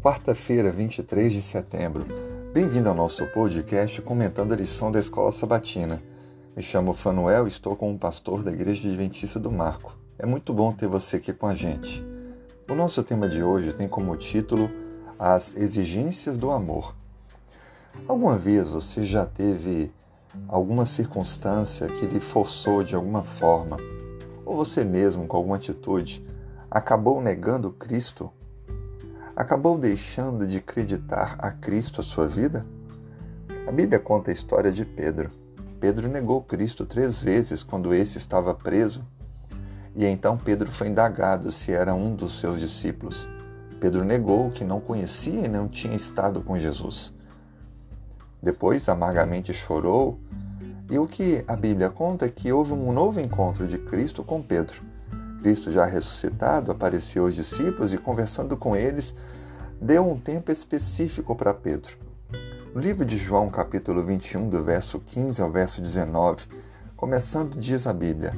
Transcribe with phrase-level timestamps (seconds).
[0.00, 2.06] quarta-feira, 23 de setembro.
[2.54, 6.02] Bem-vindo ao nosso podcast comentando a lição da Escola Sabatina.
[6.56, 9.94] Me chamo Fanuel e estou como pastor da Igreja Adventista do Marco.
[10.18, 12.02] É muito bom ter você aqui com a gente.
[12.66, 14.70] O nosso tema de hoje tem como título
[15.18, 16.94] As Exigências do Amor.
[18.08, 19.92] Alguma vez você já teve
[20.48, 23.76] alguma circunstância que lhe forçou de alguma forma,
[24.46, 26.24] ou você mesmo, com alguma atitude,
[26.70, 28.32] acabou negando Cristo
[29.40, 32.66] acabou deixando de acreditar a Cristo a sua vida?
[33.66, 35.30] A Bíblia conta a história de Pedro.
[35.80, 39.02] Pedro negou Cristo três vezes quando esse estava preso.
[39.96, 43.26] E então Pedro foi indagado se era um dos seus discípulos.
[43.80, 47.14] Pedro negou que não conhecia e não tinha estado com Jesus.
[48.42, 50.20] Depois, amargamente chorou,
[50.90, 54.42] e o que a Bíblia conta é que houve um novo encontro de Cristo com
[54.42, 54.82] Pedro.
[55.40, 59.14] Cristo, já ressuscitado, apareceu aos discípulos e, conversando com eles,
[59.80, 61.96] deu um tempo específico para Pedro.
[62.74, 66.44] No livro de João, capítulo 21, do verso 15 ao verso 19,
[66.94, 68.34] começando, diz a Bíblia: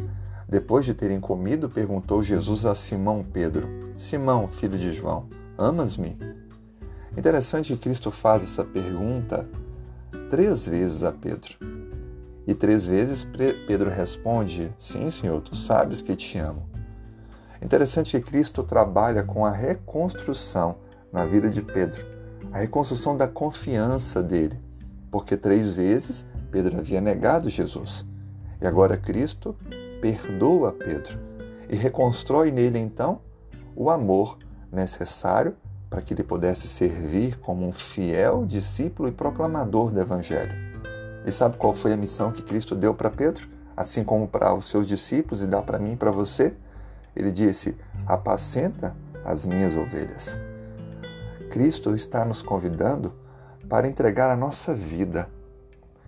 [0.48, 6.16] Depois de terem comido, perguntou Jesus a Simão Pedro: Simão, filho de João, amas-me?
[7.16, 9.46] Interessante que Cristo faz essa pergunta
[10.30, 11.55] três vezes a Pedro.
[12.46, 13.28] E três vezes
[13.66, 16.71] Pedro responde: Sim, Senhor, tu sabes que te amo.
[17.62, 20.77] Interessante que Cristo trabalha com a reconstrução
[21.12, 22.05] na vida de Pedro,
[22.50, 24.58] a reconstrução da confiança dele,
[25.10, 28.05] porque três vezes Pedro havia negado Jesus.
[28.60, 29.55] E agora Cristo
[30.00, 31.18] perdoa Pedro
[31.68, 33.20] e reconstrói nele então
[33.77, 34.38] o amor
[34.70, 35.55] necessário
[35.88, 40.52] para que ele pudesse servir como um fiel discípulo e proclamador do Evangelho.
[41.24, 43.46] E sabe qual foi a missão que Cristo deu para Pedro?
[43.77, 46.55] Assim como para os seus discípulos e dá para mim e para você?
[47.14, 50.38] Ele disse: Apacenta as minhas ovelhas.
[51.50, 53.14] Cristo está nos convidando
[53.68, 55.28] para entregar a nossa vida.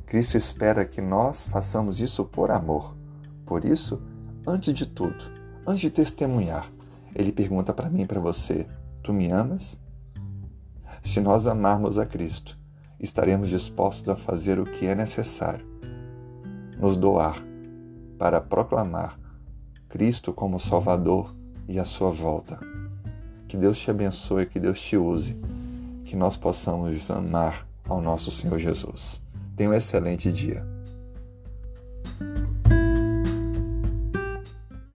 [0.06, 2.96] Cristo espera que nós façamos isso por amor.
[3.44, 4.00] Por isso,
[4.46, 5.30] antes de tudo,
[5.66, 6.70] antes de testemunhar,
[7.14, 8.66] ele pergunta para mim e para você:
[9.02, 9.78] Tu me amas?
[11.02, 12.58] Se nós amarmos a Cristo,
[12.98, 15.66] estaremos dispostos a fazer o que é necessário,
[16.78, 17.42] nos doar
[18.18, 19.18] para proclamar
[19.94, 21.32] Cristo como Salvador
[21.68, 22.58] e a sua volta.
[23.46, 25.36] Que Deus te abençoe, que Deus te use,
[26.04, 29.22] que nós possamos amar ao nosso Senhor Jesus.
[29.54, 30.73] Tenha um excelente dia.